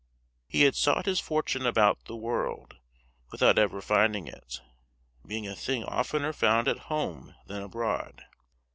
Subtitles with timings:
[0.47, 2.77] He had sought his fortune about the world,
[3.31, 4.59] without ever finding it,
[5.27, 8.23] being a thing oftener found at home than abroad.